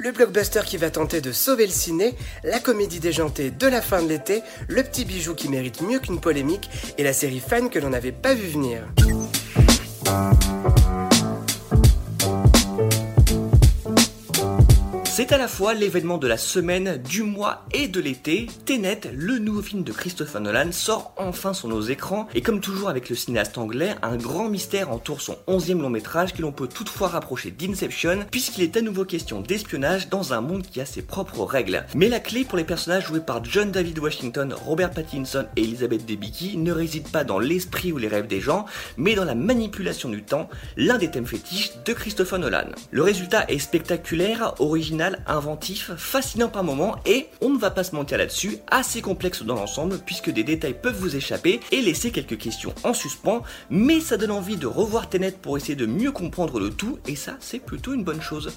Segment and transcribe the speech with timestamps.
[0.00, 2.14] Le blockbuster qui va tenter de sauver le ciné,
[2.44, 6.20] la comédie déjantée de la fin de l'été, le petit bijou qui mérite mieux qu'une
[6.20, 8.84] polémique et la série fan que l'on n'avait pas vu venir.
[15.18, 18.46] C'est à la fois l'événement de la semaine, du mois et de l'été.
[18.66, 22.28] Tenet, le nouveau film de Christopher Nolan, sort enfin sur nos écrans.
[22.36, 26.34] Et comme toujours avec le cinéaste anglais, un grand mystère entoure son onzième long métrage
[26.34, 30.62] que l'on peut toutefois rapprocher d'Inception, puisqu'il est à nouveau question d'espionnage dans un monde
[30.62, 31.84] qui a ses propres règles.
[31.96, 36.06] Mais la clé pour les personnages joués par John David Washington, Robert Pattinson et Elizabeth
[36.06, 38.66] Debicki ne réside pas dans l'esprit ou les rêves des gens,
[38.96, 42.68] mais dans la manipulation du temps, l'un des thèmes fétiches de Christopher Nolan.
[42.92, 47.94] Le résultat est spectaculaire, original, inventif, fascinant par moments et, on ne va pas se
[47.94, 52.38] mentir là-dessus, assez complexe dans l'ensemble puisque des détails peuvent vous échapper et laisser quelques
[52.38, 56.60] questions en suspens, mais ça donne envie de revoir Tenet pour essayer de mieux comprendre
[56.60, 58.52] le tout et ça c'est plutôt une bonne chose.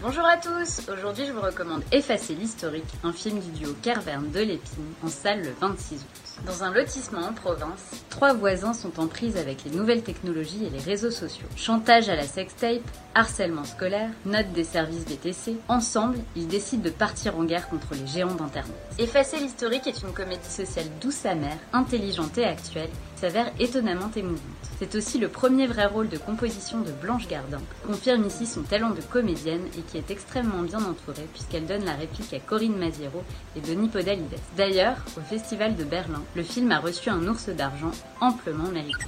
[0.00, 4.40] Bonjour à tous Aujourd'hui je vous recommande Effacer l'historique, un film du duo Carverne de
[4.40, 6.46] l'Épine, en salle le 26 août.
[6.46, 10.70] Dans un lotissement en province, trois voisins sont en prise avec les nouvelles technologies et
[10.70, 11.46] les réseaux sociaux.
[11.54, 12.82] Chantage à la sextape,
[13.14, 18.08] harcèlement scolaire, notes des services BTC, ensemble, ils décident de partir en guerre contre les
[18.08, 18.74] géants d'Internet.
[18.98, 24.40] Effacer l'historique est une comédie sociale douce amère, intelligente et actuelle, s'avère étonnamment émouvante.
[24.78, 28.90] C'est aussi le premier vrai rôle de composition de Blanche Gardin, confirme ici son talent
[28.90, 33.22] de comédienne et qui est extrêmement bien entourée puisqu'elle donne la réplique à Corinne Maziero
[33.56, 34.38] et Denis Podalides.
[34.56, 39.04] D'ailleurs, au Festival de Berlin, le film a reçu un ours d'argent amplement mérité.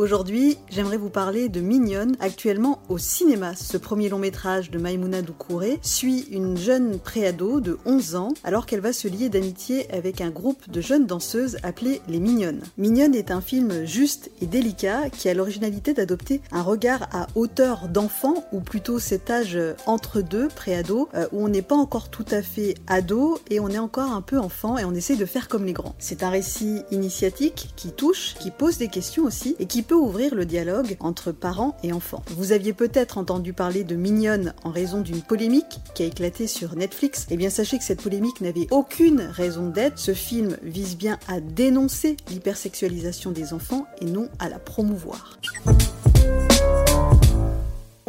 [0.00, 3.56] Aujourd'hui, j'aimerais vous parler de Mignonne, actuellement au cinéma.
[3.56, 8.64] Ce premier long métrage de Maïmouna Doucouré suit une jeune préado de 11 ans alors
[8.64, 12.62] qu'elle va se lier d'amitié avec un groupe de jeunes danseuses appelées les Mignonnes.
[12.76, 17.88] Mignonne est un film juste et délicat qui a l'originalité d'adopter un regard à hauteur
[17.88, 22.26] d'enfant ou plutôt cet âge entre deux, préado, euh, où on n'est pas encore tout
[22.30, 25.48] à fait ado et on est encore un peu enfant et on essaie de faire
[25.48, 25.96] comme les grands.
[25.98, 30.34] C'est un récit initiatique qui touche, qui pose des questions aussi et qui peut ouvrir
[30.34, 32.22] le dialogue entre parents et enfants.
[32.36, 36.76] Vous aviez peut-être entendu parler de Mignonne en raison d'une polémique qui a éclaté sur
[36.76, 37.26] Netflix.
[37.30, 39.98] Eh bien, sachez que cette polémique n'avait aucune raison d'être.
[39.98, 45.38] Ce film vise bien à dénoncer l'hypersexualisation des enfants et non à la promouvoir.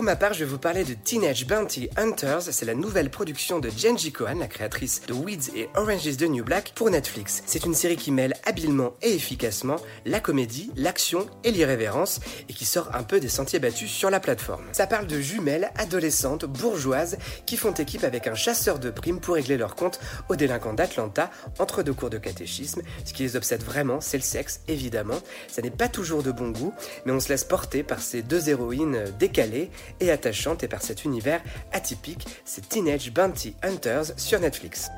[0.10, 2.42] Ma part, je vais vous parler de Teenage Bounty Hunters.
[2.42, 6.24] C'est la nouvelle production de Jenji Kohan, la créatrice de Weeds et Orange is the
[6.24, 7.44] New Black, pour Netflix.
[7.46, 9.76] C'est une série qui mêle habilement et efficacement
[10.08, 14.20] la comédie, l'action et l'irrévérence et qui sort un peu des sentiers battus sur la
[14.20, 14.64] plateforme.
[14.72, 19.36] Ça parle de jumelles adolescentes bourgeoises qui font équipe avec un chasseur de primes pour
[19.36, 22.82] régler leur compte aux délinquants d'Atlanta entre deux cours de catéchisme.
[23.06, 25.20] Ce qui les obsède vraiment, c'est le sexe, évidemment.
[25.48, 26.74] Ça n'est pas toujours de bon goût,
[27.06, 29.70] mais on se laisse porter par ces deux héroïnes décalées
[30.00, 34.90] et attachante et par cet univers atypique, c'est Teenage Bounty Hunters sur Netflix.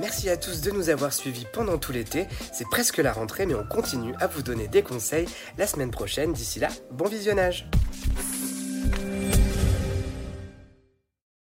[0.00, 2.26] Merci à tous de nous avoir suivis pendant tout l'été.
[2.52, 6.32] C'est presque la rentrée, mais on continue à vous donner des conseils la semaine prochaine.
[6.32, 7.68] D'ici là, bon visionnage!